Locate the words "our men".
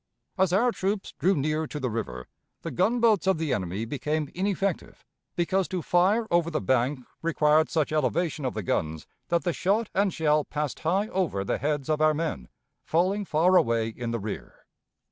12.01-12.47